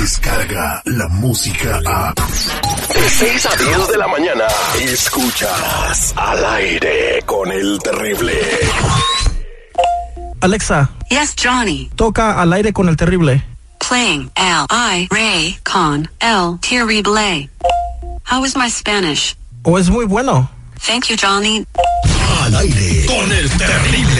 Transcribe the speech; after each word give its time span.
llega 0.00 0.82
la 0.86 1.08
música 1.08 1.80
a... 1.84 2.14
De 2.14 3.10
6 3.10 3.46
a 3.46 3.56
10 3.56 3.88
de 3.88 3.98
la 3.98 4.08
mañana, 4.08 4.44
escuchas 4.80 6.14
al 6.16 6.44
aire 6.44 7.22
con 7.26 7.52
el 7.52 7.78
terrible. 7.82 8.32
Alexa. 10.40 10.90
Yes, 11.10 11.34
Johnny. 11.36 11.90
Toca 11.96 12.40
al 12.40 12.52
aire 12.52 12.72
con 12.72 12.88
el 12.88 12.96
terrible. 12.96 13.44
Playing 13.86 14.30
L 14.36 14.66
I 14.70 15.08
Ray 15.10 15.58
con 15.64 16.08
El 16.20 16.58
Terrible. 16.60 17.50
How 18.30 18.44
is 18.44 18.56
my 18.56 18.70
Spanish? 18.70 19.36
¿O 19.64 19.78
es 19.78 19.90
muy 19.90 20.06
bueno? 20.06 20.48
Thank 20.86 21.08
you, 21.08 21.16
Johnny. 21.20 21.66
Al 22.44 22.54
aire 22.56 23.04
con 23.06 23.30
el 23.32 23.50
terrible. 23.50 24.19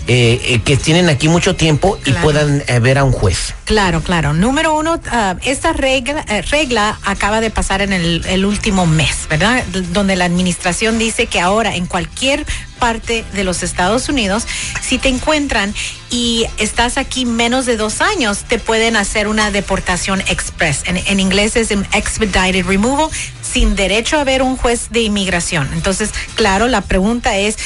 eh, 0.09 0.41
eh, 0.45 0.61
que 0.65 0.77
tienen 0.77 1.09
aquí 1.09 1.29
mucho 1.29 1.55
tiempo 1.57 1.99
y 2.05 2.13
puedan 2.13 2.63
eh, 2.67 2.79
ver 2.81 2.99
a 2.99 3.05
un 3.05 3.13
juez? 3.13 3.55
Claro, 3.65 4.03
claro. 4.03 4.33
Número 4.33 4.75
uno, 4.77 5.01
ah, 5.11 5.37
esta 5.45 5.73
regla, 5.73 6.25
regla 6.51 6.99
acaba 7.05 7.41
de 7.41 7.51
pasar 7.51 7.83
en 7.83 7.93
el, 7.93 8.25
el 8.27 8.45
último 8.45 8.87
mes, 8.87 9.27
¿verdad? 9.31 9.65
D- 9.73 9.83
Donde 9.93 10.17
la 10.17 10.25
administración 10.25 10.99
dice 10.99 11.27
que 11.27 11.41
ahora 11.41 11.77
en 11.77 11.87
cualquier 11.87 12.45
parte 12.79 13.25
de 13.33 13.45
los 13.45 13.63
Estados 13.63 14.09
Unidos, 14.09 14.45
si 14.83 14.99
te 14.99 15.09
encuentran 15.09 15.73
y 16.11 16.47
estás 16.59 16.99
aquí 16.99 17.25
menos 17.25 17.65
de 17.65 17.77
dos 17.77 18.01
años, 18.01 18.41
te 18.49 18.59
pueden 18.59 18.97
hacer 18.97 19.29
una 19.29 19.53
deportación 19.53 20.21
express. 20.23 20.83
En, 20.87 20.97
en 20.97 21.21
inglés 21.21 21.55
es 21.55 21.71
expedited 21.71 22.67
removal, 22.67 23.09
sin 23.41 23.77
derecho 23.77 24.19
a 24.19 24.25
ver 24.25 24.43
un 24.43 24.57
juez 24.57 24.89
de 24.91 25.03
inmigración. 25.03 25.71
Entonces, 25.75 26.11
claro, 26.35 26.67
la 26.67 26.81
pregunta 26.81 27.37
es, 27.37 27.57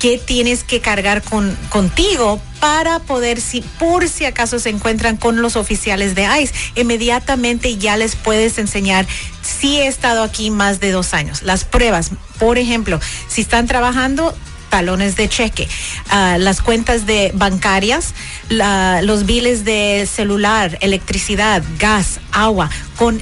qué 0.00 0.18
tienes 0.18 0.64
que 0.64 0.80
cargar 0.80 1.22
con, 1.22 1.56
contigo 1.68 2.40
para 2.58 2.98
poder, 3.00 3.40
si 3.40 3.60
por 3.60 4.08
si 4.08 4.24
acaso 4.24 4.58
se 4.58 4.70
encuentran 4.70 5.16
con 5.16 5.42
los 5.42 5.56
oficiales 5.56 6.14
de 6.14 6.26
ICE, 6.40 6.54
inmediatamente 6.74 7.76
ya 7.76 7.96
les 7.96 8.16
puedes 8.16 8.58
enseñar 8.58 9.06
si 9.42 9.78
he 9.78 9.86
estado 9.86 10.22
aquí 10.22 10.50
más 10.50 10.80
de 10.80 10.90
dos 10.90 11.14
años. 11.14 11.42
Las 11.42 11.64
pruebas, 11.64 12.10
por 12.38 12.58
ejemplo, 12.58 12.98
si 13.28 13.42
están 13.42 13.66
trabajando, 13.66 14.34
talones 14.70 15.16
de 15.16 15.28
cheque, 15.28 15.68
ah, 16.08 16.36
las 16.38 16.62
cuentas 16.62 17.04
de 17.04 17.30
bancarias, 17.34 18.14
los 18.48 19.26
biles 19.26 19.64
de 19.64 20.08
celular, 20.10 20.78
electricidad, 20.80 21.62
gas, 21.78 22.20
agua, 22.32 22.70
con 22.96 23.20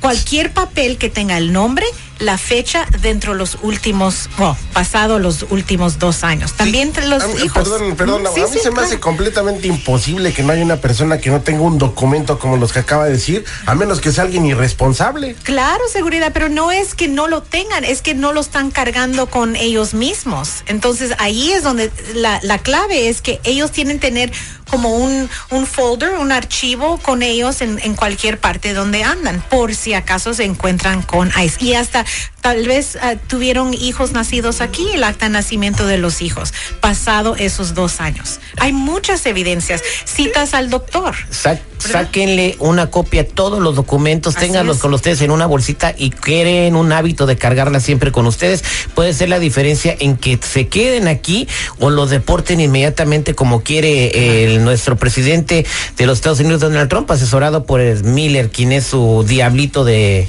cualquier 0.00 0.52
papel 0.52 0.96
que 0.96 1.10
tenga 1.10 1.36
el 1.38 1.52
nombre, 1.52 1.86
la 2.20 2.38
fecha 2.38 2.86
dentro 3.00 3.32
de 3.32 3.38
los 3.38 3.58
últimos, 3.62 4.28
bueno, 4.38 4.56
pasado 4.72 5.18
los 5.18 5.44
últimos 5.50 5.98
dos 5.98 6.22
años. 6.22 6.52
También 6.52 6.88
entre 6.88 7.06
los 7.08 7.26
mí- 7.26 7.44
hijos. 7.44 7.68
Perdón, 7.68 7.96
perdón, 7.96 8.22
Sí, 8.34 8.40
a 8.40 8.44
mí 8.46 8.50
sí, 8.52 8.58
se 8.62 8.70
me 8.70 8.82
hace 8.82 9.00
completamente 9.00 9.66
imposible 9.66 10.32
que 10.32 10.42
no 10.42 10.52
haya 10.52 10.62
una 10.62 10.76
persona 10.76 11.18
que 11.18 11.30
no 11.30 11.40
tenga 11.40 11.62
un 11.62 11.78
documento 11.78 12.38
como 12.38 12.56
los 12.56 12.72
que 12.72 12.80
acaba 12.80 13.06
de 13.06 13.12
decir, 13.12 13.44
a 13.66 13.74
menos 13.74 14.00
que 14.00 14.12
sea 14.12 14.24
alguien 14.24 14.44
irresponsable. 14.46 15.34
Claro, 15.42 15.82
seguridad, 15.92 16.30
pero 16.32 16.48
no 16.48 16.70
es 16.72 16.94
que 16.94 17.08
no 17.08 17.26
lo 17.26 17.42
tengan, 17.42 17.84
es 17.84 18.02
que 18.02 18.14
no 18.14 18.32
lo 18.32 18.40
están 18.40 18.70
cargando 18.70 19.26
con 19.26 19.56
ellos 19.56 19.94
mismos. 19.94 20.62
Entonces 20.66 21.12
ahí 21.18 21.52
es 21.52 21.62
donde 21.62 21.90
la, 22.14 22.38
la 22.42 22.58
clave 22.58 23.08
es 23.08 23.22
que 23.22 23.40
ellos 23.44 23.70
tienen 23.72 23.98
que 23.98 24.08
tener 24.10 24.32
como 24.70 24.94
un, 24.94 25.28
un 25.50 25.66
folder, 25.66 26.12
un 26.18 26.32
archivo 26.32 26.98
con 26.98 27.22
ellos 27.22 27.60
en, 27.60 27.78
cualquier 27.96 28.38
parte 28.38 28.72
donde 28.72 29.02
andan, 29.02 29.42
por 29.50 29.74
si 29.74 29.94
acaso 29.94 30.32
se 30.32 30.44
encuentran 30.44 31.02
con 31.02 31.30
ICE. 31.38 31.64
Y 31.64 31.74
hasta 31.74 32.04
tal 32.40 32.66
vez 32.66 32.96
ah, 33.02 33.16
tuvieron 33.26 33.74
hijos 33.74 34.12
nacidos 34.12 34.60
aquí, 34.60 34.88
el 34.94 35.04
acta 35.04 35.26
de 35.26 35.32
nacimiento 35.32 35.86
de 35.86 35.98
los 35.98 36.22
hijos, 36.22 36.54
pasado 36.80 37.36
esos 37.36 37.74
dos 37.74 38.00
años. 38.00 38.40
Hay 38.58 38.72
muchas 38.72 39.26
evidencias, 39.26 39.82
citas 40.04 40.54
al 40.54 40.70
doctor. 40.70 41.14
Sa- 41.30 41.58
sáquenle 41.80 42.56
una 42.58 42.90
copia 42.90 43.26
todos 43.26 43.60
los 43.60 43.74
documentos, 43.74 44.36
Así 44.36 44.46
ténganlos 44.46 44.76
es. 44.76 44.82
con 44.82 44.94
ustedes 44.94 45.20
en 45.22 45.30
una 45.30 45.46
bolsita 45.46 45.94
y 45.96 46.10
creen 46.10 46.76
un 46.76 46.92
hábito 46.92 47.26
de 47.26 47.36
cargarla 47.36 47.80
siempre 47.80 48.12
con 48.12 48.26
ustedes. 48.26 48.62
Puede 48.94 49.12
ser 49.12 49.28
la 49.28 49.38
diferencia 49.38 49.96
en 49.98 50.16
que 50.16 50.38
se 50.40 50.68
queden 50.68 51.08
aquí 51.08 51.48
o 51.78 51.90
los 51.90 52.10
deporten 52.10 52.60
inmediatamente 52.60 53.34
como 53.34 53.62
quiere 53.62 54.44
el, 54.44 54.64
nuestro 54.64 54.96
presidente 54.96 55.66
de 55.96 56.06
los 56.06 56.18
Estados 56.18 56.40
Unidos, 56.40 56.60
Donald 56.60 56.88
Trump, 56.88 57.10
asesorado 57.10 57.64
por 57.64 57.80
el 57.80 58.04
Miller, 58.04 58.50
quien 58.50 58.72
es 58.72 58.86
su 58.86 59.24
diablito 59.26 59.84
de 59.84 60.28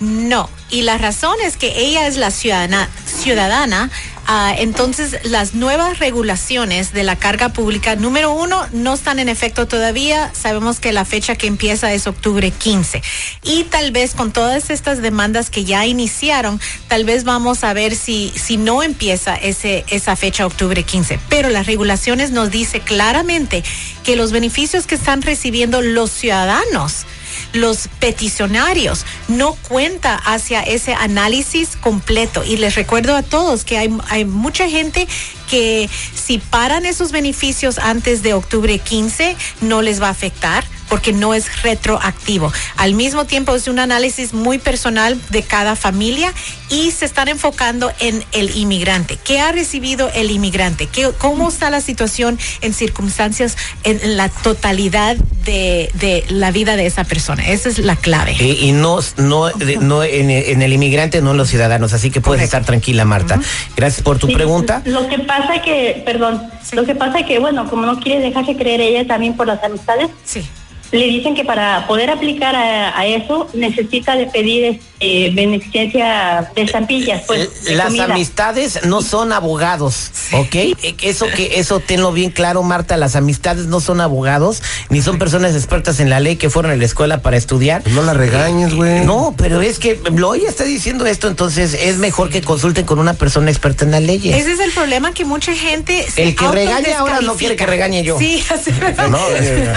No, 0.00 0.48
y 0.70 0.82
la 0.82 0.98
razón 0.98 1.36
es 1.44 1.56
que 1.56 1.72
ella 1.78 2.06
es 2.06 2.16
la 2.16 2.30
ciudadana, 2.30 2.88
ciudadana 3.06 3.90
ah, 4.26 4.54
entonces 4.56 5.18
las 5.24 5.54
nuevas 5.54 5.98
regulaciones 5.98 6.92
de 6.92 7.02
la 7.04 7.16
carga 7.16 7.50
pública, 7.50 7.96
número 7.96 8.32
uno, 8.32 8.66
no 8.72 8.94
están 8.94 9.18
en 9.18 9.28
efecto 9.28 9.66
todavía, 9.66 10.30
sabemos 10.34 10.80
que 10.80 10.92
la 10.92 11.04
fecha 11.04 11.36
que 11.36 11.46
empieza 11.46 11.92
es 11.92 12.06
octubre 12.06 12.50
15, 12.50 13.02
y 13.42 13.64
tal 13.64 13.92
vez 13.92 14.14
con 14.14 14.32
todas 14.32 14.70
estas 14.70 15.02
demandas 15.02 15.50
que 15.50 15.64
ya 15.64 15.86
iniciaron, 15.86 16.60
tal 16.88 17.04
vez 17.04 17.24
vamos 17.24 17.64
a 17.64 17.72
ver 17.72 17.96
si, 17.96 18.32
si 18.34 18.56
no 18.56 18.82
empieza 18.82 19.34
ese, 19.34 19.84
esa 19.88 20.16
fecha 20.16 20.46
octubre 20.46 20.82
15, 20.82 21.18
pero 21.28 21.50
las 21.50 21.66
regulaciones 21.66 22.30
nos 22.30 22.50
dice 22.50 22.80
claramente 22.80 23.62
que 24.02 24.16
los 24.16 24.32
beneficios 24.32 24.86
que 24.86 24.94
están 24.94 25.22
recibiendo 25.22 25.82
los 25.82 26.10
ciudadanos, 26.10 27.06
los 27.54 27.88
peticionarios 28.00 29.06
no 29.28 29.54
cuenta 29.54 30.16
hacia 30.16 30.62
ese 30.62 30.92
análisis 30.92 31.76
completo. 31.76 32.44
Y 32.44 32.58
les 32.58 32.74
recuerdo 32.74 33.16
a 33.16 33.22
todos 33.22 33.64
que 33.64 33.78
hay, 33.78 33.96
hay 34.10 34.26
mucha 34.26 34.68
gente 34.68 35.08
que 35.48 35.88
si 36.14 36.38
paran 36.38 36.84
esos 36.84 37.12
beneficios 37.12 37.78
antes 37.78 38.22
de 38.22 38.34
octubre 38.34 38.78
15 38.78 39.36
no 39.62 39.82
les 39.82 40.02
va 40.02 40.08
a 40.08 40.10
afectar 40.10 40.64
porque 40.88 41.12
no 41.12 41.34
es 41.34 41.62
retroactivo. 41.62 42.52
Al 42.76 42.94
mismo 42.94 43.24
tiempo 43.24 43.54
es 43.54 43.68
un 43.68 43.78
análisis 43.78 44.32
muy 44.32 44.58
personal 44.58 45.18
de 45.30 45.42
cada 45.42 45.76
familia 45.76 46.32
y 46.70 46.90
se 46.90 47.04
están 47.04 47.28
enfocando 47.28 47.92
en 48.00 48.24
el 48.32 48.56
inmigrante. 48.56 49.18
¿Qué 49.22 49.40
ha 49.40 49.52
recibido 49.52 50.10
el 50.14 50.30
inmigrante? 50.30 50.86
¿Qué, 50.86 51.10
¿Cómo 51.18 51.48
está 51.48 51.70
la 51.70 51.80
situación 51.80 52.38
en 52.60 52.72
circunstancias, 52.74 53.56
en, 53.84 54.00
en 54.02 54.16
la 54.16 54.28
totalidad 54.28 55.16
de, 55.16 55.90
de 55.94 56.24
la 56.28 56.50
vida 56.50 56.76
de 56.76 56.86
esa 56.86 57.04
persona? 57.04 57.46
Esa 57.48 57.68
es 57.68 57.78
la 57.78 57.96
clave. 57.96 58.36
Y, 58.38 58.68
y 58.68 58.72
no, 58.72 58.98
no, 59.16 59.46
de- 59.48 59.76
no 59.76 60.02
en, 60.02 60.30
en 60.30 60.62
el 60.62 60.72
inmigrante, 60.72 61.20
no 61.22 61.32
en 61.32 61.36
los 61.36 61.48
ciudadanos. 61.48 61.92
Así 61.92 62.10
que 62.10 62.20
puedes 62.20 62.38
Correcto. 62.40 62.56
estar 62.56 62.64
tranquila, 62.66 63.04
Marta. 63.04 63.40
Gracias 63.76 64.02
por 64.02 64.18
tu 64.18 64.26
Sí, 64.28 64.34
pregunta. 64.34 64.82
Lo 64.84 65.08
que 65.08 65.18
pasa 65.18 65.60
que, 65.62 66.02
perdón, 66.04 66.42
lo 66.72 66.84
que 66.84 66.94
pasa 66.94 67.24
que, 67.24 67.38
bueno, 67.38 67.68
como 67.68 67.84
no 67.86 68.00
quiere 68.00 68.20
dejarse 68.20 68.56
creer 68.56 68.80
ella 68.80 69.06
también 69.06 69.36
por 69.36 69.46
las 69.46 69.62
amistades, 69.62 70.08
Sí. 70.24 70.44
Le 70.92 71.06
dicen 71.06 71.34
que 71.34 71.44
para 71.44 71.86
poder 71.86 72.10
aplicar 72.10 72.54
a, 72.54 72.96
a 72.98 73.06
eso 73.06 73.48
necesita 73.54 74.16
de 74.16 74.26
pedir 74.26 74.64
este, 74.64 75.30
beneficencia 75.34 76.50
de 76.54 76.62
estampillas, 76.62 77.22
pues, 77.26 77.64
de 77.64 77.74
Las 77.74 77.86
comida. 77.88 78.04
amistades 78.04 78.80
no 78.84 79.02
son 79.02 79.32
abogados, 79.32 80.10
¿ok? 80.32 80.54
Eh, 80.54 80.94
Eso 81.02 81.26
que 81.34 81.58
eso 81.58 81.80
tenlo 81.80 82.12
bien 82.12 82.30
claro, 82.30 82.62
Marta. 82.62 82.96
Las 82.96 83.16
amistades 83.16 83.66
no 83.66 83.80
son 83.80 84.00
abogados 84.00 84.62
ni 84.88 85.02
son 85.02 85.18
personas 85.18 85.54
expertas 85.54 85.98
en 86.00 86.10
la 86.10 86.20
ley 86.20 86.36
que 86.36 86.48
fueron 86.50 86.70
a 86.72 86.76
la 86.76 86.84
escuela 86.84 87.22
para 87.22 87.36
estudiar. 87.36 87.82
Pues 87.82 87.94
no 87.94 88.02
la 88.02 88.14
regañes, 88.14 88.74
güey. 88.74 89.04
No, 89.04 89.34
pero 89.36 89.62
es 89.62 89.78
que 89.78 90.00
lo 90.14 90.34
ella 90.34 90.48
está 90.48 90.64
diciendo 90.64 91.06
esto, 91.06 91.28
entonces 91.28 91.74
es 91.74 91.96
mejor 91.98 92.30
que 92.30 92.40
consulten 92.40 92.86
con 92.86 92.98
una 92.98 93.14
persona 93.14 93.50
experta 93.50 93.84
en 93.84 93.90
las 93.90 94.02
leyes. 94.02 94.36
Ese 94.36 94.52
es 94.52 94.60
el 94.60 94.70
problema 94.70 95.12
que 95.12 95.24
mucha 95.24 95.52
gente 95.54 96.06
se 96.10 96.22
El 96.22 96.36
que 96.36 96.46
regaña 96.48 96.98
ahora 96.98 97.20
no 97.20 97.34
quiere 97.34 97.56
que 97.56 97.66
regañe 97.66 98.02
yo. 98.04 98.18
Sí, 98.18 98.44
así 98.50 98.70
No, 99.10 99.18
eh, 99.30 99.72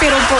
Pero 0.00 0.16
po- 0.28 0.34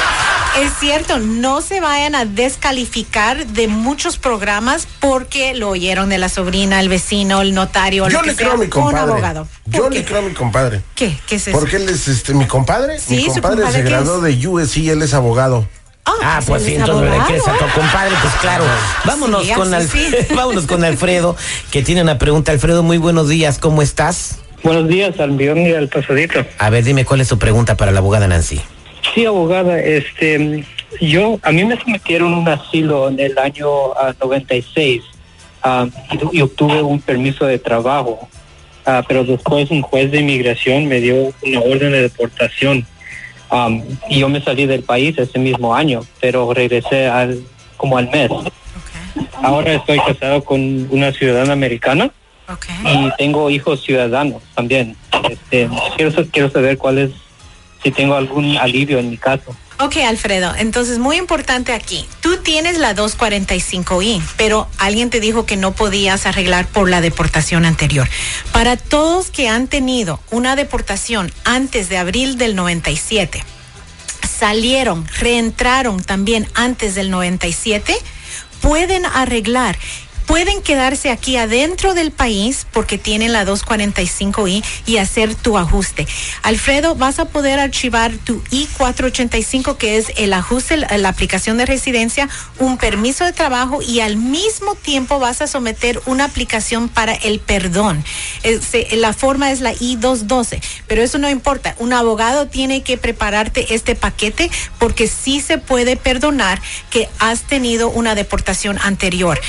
es 0.63 0.73
cierto, 0.81 1.19
no 1.19 1.61
se 1.61 1.81
vayan 1.81 2.15
a 2.15 2.25
descalificar 2.25 3.47
de 3.47 3.69
muchos 3.69 4.17
programas 4.17 4.89
porque 5.01 5.55
lo 5.55 5.69
oyeron 5.71 6.09
de 6.09 6.17
la 6.19 6.29
sobrina, 6.31 6.81
el 6.81 6.89
vecino, 6.89 7.43
el 7.43 7.53
notario, 7.55 8.09
yo 8.09 8.19
lo 8.19 8.23
que 8.25 8.31
le 8.31 8.37
creo 8.37 8.53
a 8.53 8.57
mi 8.57 8.65
un 8.65 8.71
compadre. 8.71 9.13
abogado. 9.13 9.49
Yo 9.67 9.83
¿Por 9.83 9.93
le 9.95 10.05
creo 10.05 10.21
a 10.21 10.23
mi 10.23 10.33
compadre. 10.33 10.81
¿Qué? 10.95 11.17
¿Qué 11.27 11.37
es 11.37 11.49
eso? 11.49 11.59
Porque 11.59 11.77
él 11.77 11.89
es 11.89 12.09
este, 12.09 12.33
mi 12.33 12.47
compadre. 12.47 12.99
Sí, 12.99 13.17
mi 13.17 13.23
su 13.25 13.33
compadre 13.35 13.57
compadre, 13.63 13.79
se 13.79 13.85
¿qué 13.85 13.91
graduó 13.91 14.21
de 14.23 14.47
USC, 14.49 14.77
él 14.89 15.03
es 15.03 15.13
abogado. 15.13 15.69
Ah, 16.23 16.41
pues 16.47 16.63
sí, 16.63 16.73
es 16.75 16.79
entonces 16.81 17.11
le 17.11 17.19
quieres 17.27 17.47
a 17.49 17.53
tu 17.59 17.69
compadre, 17.79 18.15
pues 18.23 18.33
claro. 18.41 18.65
Vámonos 19.05 19.45
Sí, 19.45 19.53
con 19.53 19.75
Alf- 19.75 19.91
sí. 19.91 20.09
vámonos 20.35 20.65
con 20.67 20.85
Alfredo, 20.85 21.37
que 21.73 21.83
tiene 21.83 22.01
una 22.01 22.17
pregunta. 22.17 22.53
Alfredo, 22.53 22.83
muy 22.85 22.97
buenos 22.97 23.29
días, 23.29 23.59
¿cómo 23.59 23.83
estás? 23.83 24.37
Buenos 24.63 24.89
días, 24.89 25.19
al 25.21 25.33
millón 25.33 25.59
y 25.59 25.73
al 25.73 25.89
pasadito. 25.89 26.47
A 26.59 26.71
ver, 26.71 26.85
dime 26.85 27.05
cuál 27.05 27.21
es 27.21 27.29
tu 27.29 27.39
pregunta 27.39 27.77
para 27.77 27.91
la 27.93 27.99
abogada 27.99 28.27
Nancy. 28.29 28.61
Sí, 29.17 29.25
abogada, 29.25 29.81
este, 29.81 30.65
yo, 31.01 31.41
a 31.43 31.51
mí 31.51 31.65
me 31.65 31.77
sometieron 31.77 32.33
un 32.35 32.47
asilo 32.47 33.09
en 33.09 33.19
el 33.19 33.37
año 33.37 33.67
ah, 33.95 34.15
96 34.21 35.03
ah, 35.65 35.89
y, 36.13 36.39
y 36.39 36.43
obtuve 36.43 36.83
un 36.83 37.01
permiso 37.01 37.47
de 37.47 37.59
trabajo, 37.59 38.29
Ah, 38.89 39.03
pero 39.07 39.25
después 39.25 39.69
un 39.73 39.83
juez 39.83 40.13
de 40.13 40.21
inmigración 40.21 40.87
me 40.87 41.01
dio 41.01 41.33
una 41.43 41.61
orden 41.61 41.91
de 41.91 42.03
deportación 42.03 42.87
Am, 43.51 43.83
y 44.09 44.21
yo 44.21 44.29
me 44.29 44.41
salí 44.41 44.67
del 44.67 44.85
país 44.85 45.19
ese 45.19 45.41
mismo 45.41 45.75
año, 45.75 46.03
pero 46.21 46.53
regresé 46.55 47.09
al, 47.09 47.41
como 47.77 47.99
al 47.99 48.09
mes. 48.11 48.31
Ahora 49.43 49.75
estoy 49.75 49.99
casado 49.99 50.45
con 50.45 50.89
una 50.91 51.13
ciudadana 51.13 51.53
americana 51.53 52.11
y 52.85 53.11
tengo 53.19 53.51
hijos 53.51 53.83
ciudadanos 53.83 54.43
también. 54.55 54.97
Este, 55.29 55.69
quiero, 55.97 56.13
quiero 56.31 56.51
saber 56.51 56.79
cuál 56.79 56.99
es, 56.99 57.11
si 57.87 57.93
tengo 57.93 58.17
algún 58.17 58.57
alivio 58.57 58.99
en 58.99 59.11
mi 59.11 59.17
caso. 59.17 59.55
Ok, 59.79 59.99
Alfredo, 59.99 60.53
entonces 60.59 60.99
muy 60.99 61.19
importante 61.19 61.73
aquí. 61.73 62.05
Tú 62.21 62.39
tienes 62.39 62.79
la 62.79 62.97
245I, 62.97 64.21
pero 64.37 64.67
alguien 64.79 65.09
te 65.09 65.21
dijo 65.21 65.47
que 65.47 65.57
no 65.57 65.71
podías 65.71 66.27
arreglar 66.27 66.67
por 66.67 66.91
la 66.91 67.01
deportación 67.01 67.65
anterior. 67.65 68.09
Para 68.51 68.77
todos 68.77 69.31
que 69.31 69.49
han 69.49 69.69
tenido 69.69 70.19
una 70.33 70.57
deportación 70.57 71.31
antes 71.45 71.89
de 71.89 71.97
abril 71.97 72.39
del 72.39 72.57
97, 72.57 73.45
salieron, 74.29 75.07
reentraron 75.21 76.03
también 76.03 76.49
antes 76.55 76.97
del 76.97 77.09
97, 77.09 77.95
pueden 78.61 79.07
arreglar. 79.07 79.79
Pueden 80.27 80.61
quedarse 80.61 81.11
aquí 81.11 81.37
adentro 81.37 81.95
del 81.95 82.11
país 82.11 82.67
porque 82.73 82.99
tienen 82.99 83.33
la 83.33 83.47
245I 83.47 84.65
y 84.85 84.97
hacer 84.97 85.35
tu 85.35 85.57
ajuste. 85.57 86.07
Alfredo, 86.43 86.97
vas 86.97 87.21
a 87.21 87.27
poder 87.27 87.61
archivar 87.61 88.13
tu 88.13 88.43
I-485, 88.51 89.77
que 89.77 89.97
es 89.97 90.13
el 90.17 90.33
ajuste, 90.33 90.77
la, 90.77 91.09
aplicación 91.09 91.57
de 91.59 91.67
residencia, 91.67 92.29
un 92.59 92.77
permiso 92.77 93.25
de 93.25 93.33
trabajo 93.33 93.81
y 93.81 94.01
al 94.01 94.17
mismo 94.17 94.75
tiempo 94.75 95.21
vas 95.21 95.43
a 95.43 95.47
someter 95.47 96.03
una 96.07 96.25
aplicación 96.25 96.89
para 96.89 97.15
el 97.15 97.39
perdón. 97.39 98.05
La 98.93 99.13
forma 99.13 99.53
es 99.53 99.61
la 99.61 99.73
I-212, 99.73 100.61
pero 100.89 101.03
eso 101.03 101.19
no 101.19 101.31
importa. 101.31 101.77
Un 101.79 101.93
abogado 101.93 102.49
tiene 102.49 102.83
que 102.83 102.99
prepararte 102.99 103.75
este 103.75 103.95
paquete 103.95 104.51
porque 104.79 105.07
sí 105.07 105.41
se 105.41 105.59
puede 105.59 105.97
perdonar 105.97 106.61
que 106.91 107.09
has 107.21 107.43
tenido 107.43 107.91
una 107.91 108.15
deportación 108.15 108.79
anterior. 108.83 109.41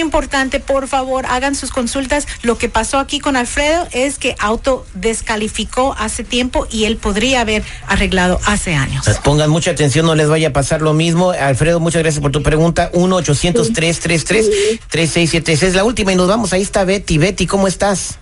Importante, 0.00 0.60
por 0.60 0.88
favor, 0.88 1.26
hagan 1.26 1.54
sus 1.54 1.70
consultas. 1.70 2.26
Lo 2.42 2.58
que 2.58 2.68
pasó 2.68 2.98
aquí 2.98 3.20
con 3.20 3.36
Alfredo 3.36 3.86
es 3.92 4.18
que 4.18 4.34
auto 4.38 4.84
descalificó 4.94 5.94
hace 5.98 6.24
tiempo 6.24 6.66
y 6.70 6.84
él 6.84 6.96
podría 6.96 7.40
haber 7.40 7.62
arreglado 7.86 8.40
hace 8.46 8.74
años. 8.74 9.04
Pues 9.04 9.18
Pongan 9.18 9.50
mucha 9.50 9.72
atención, 9.72 10.06
no 10.06 10.14
les 10.14 10.28
vaya 10.28 10.48
a 10.48 10.52
pasar 10.52 10.82
lo 10.82 10.92
mismo. 10.92 11.30
Alfredo, 11.30 11.80
muchas 11.80 12.02
gracias 12.02 12.22
por 12.22 12.32
tu 12.32 12.42
pregunta. 12.42 12.90
1-800-333-3676. 12.92 15.72
La 15.72 15.84
última 15.84 16.12
y 16.12 16.16
nos 16.16 16.28
vamos. 16.28 16.52
Ahí 16.52 16.62
está 16.62 16.84
Betty. 16.84 17.18
Betty, 17.18 17.46
¿cómo 17.46 17.68
estás? 17.68 18.18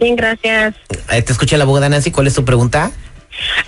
Sí, 0.00 0.14
gracias. 0.14 0.74
Te 1.08 1.32
escucha 1.32 1.56
la 1.56 1.64
abogada 1.64 1.88
Nancy. 1.88 2.10
¿Cuál 2.10 2.26
es 2.26 2.34
tu 2.34 2.44
pregunta? 2.44 2.92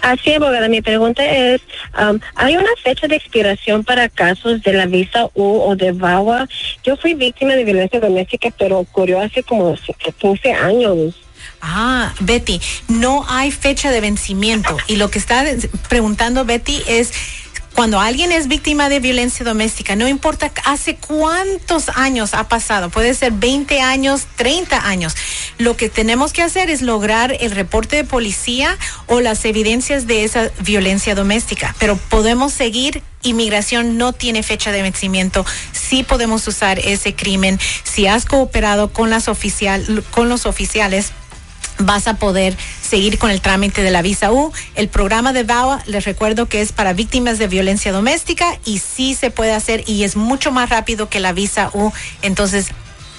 Así, 0.02 0.32
abogada, 0.34 0.68
mi 0.68 0.80
pregunta 0.80 1.24
es, 1.24 1.60
um, 1.98 2.18
¿hay 2.34 2.56
una 2.56 2.70
fecha 2.82 3.06
de 3.08 3.16
expiración 3.16 3.84
para 3.84 4.08
casos 4.08 4.62
de 4.62 4.72
la 4.72 4.86
visa 4.86 5.26
U 5.34 5.60
o 5.60 5.76
de 5.76 5.92
VAWA? 5.92 6.48
Yo 6.84 6.96
fui 6.96 7.14
víctima 7.14 7.54
de 7.54 7.64
violencia 7.64 8.00
doméstica, 8.00 8.50
pero 8.58 8.78
ocurrió 8.78 9.20
hace 9.20 9.42
como 9.42 9.76
15 10.18 10.52
años. 10.52 11.14
Ah, 11.60 12.14
Betty, 12.20 12.60
no 12.88 13.24
hay 13.28 13.50
fecha 13.50 13.90
de 13.90 14.00
vencimiento. 14.00 14.76
Y 14.86 14.96
lo 14.96 15.10
que 15.10 15.18
está 15.18 15.44
preguntando 15.88 16.44
Betty 16.44 16.82
es, 16.86 17.12
cuando 17.74 18.00
alguien 18.00 18.32
es 18.32 18.48
víctima 18.48 18.88
de 18.88 19.00
violencia 19.00 19.44
doméstica, 19.44 19.96
no 19.96 20.08
importa 20.08 20.50
hace 20.64 20.96
cuántos 20.96 21.90
años 21.90 22.34
ha 22.34 22.48
pasado, 22.48 22.90
puede 22.90 23.14
ser 23.14 23.32
20 23.32 23.80
años, 23.80 24.26
30 24.36 24.88
años, 24.88 25.14
lo 25.58 25.76
que 25.76 25.88
tenemos 25.88 26.32
que 26.32 26.42
hacer 26.42 26.70
es 26.70 26.82
lograr 26.82 27.36
el 27.40 27.50
reporte 27.50 27.96
de 27.96 28.04
policía 28.04 28.78
o 29.06 29.20
las 29.20 29.44
evidencias 29.44 30.06
de 30.06 30.24
esa 30.24 30.50
violencia 30.60 31.14
doméstica. 31.14 31.74
Pero 31.78 31.96
podemos 31.96 32.52
seguir 32.52 33.02
Inmigración 33.22 33.98
no 33.98 34.12
tiene 34.12 34.44
fecha 34.44 34.70
de 34.70 34.80
vencimiento. 34.80 35.44
Sí 35.72 36.04
podemos 36.04 36.46
usar 36.46 36.78
ese 36.78 37.16
crimen. 37.16 37.58
Si 37.82 38.06
has 38.06 38.24
cooperado 38.24 38.92
con 38.92 39.10
las 39.10 39.26
oficial, 39.26 40.04
con 40.12 40.28
los 40.28 40.46
oficiales, 40.46 41.12
vas 41.78 42.06
a 42.06 42.14
poder 42.14 42.56
seguir 42.80 43.18
con 43.18 43.30
el 43.30 43.40
trámite 43.40 43.82
de 43.82 43.90
la 43.90 44.02
visa 44.02 44.30
U. 44.32 44.52
El 44.76 44.88
programa 44.88 45.32
de 45.32 45.42
VAWA, 45.42 45.82
les 45.86 46.04
recuerdo 46.04 46.46
que 46.46 46.60
es 46.60 46.72
para 46.72 46.92
víctimas 46.92 47.38
de 47.38 47.48
violencia 47.48 47.92
doméstica 47.92 48.58
y 48.64 48.78
sí 48.78 49.14
se 49.14 49.30
puede 49.30 49.52
hacer 49.52 49.82
y 49.86 50.04
es 50.04 50.16
mucho 50.16 50.52
más 50.52 50.70
rápido 50.70 51.08
que 51.08 51.20
la 51.20 51.32
visa 51.32 51.70
U. 51.74 51.92
Entonces, 52.22 52.68